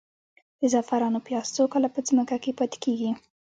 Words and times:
د 0.59 0.61
زعفرانو 0.73 1.19
پیاز 1.27 1.47
څو 1.55 1.63
کاله 1.73 1.89
په 1.95 1.99
ځمکه 2.07 2.37
کې 2.43 2.51
پاتې 2.59 2.77
کیږي؟ 2.83 3.11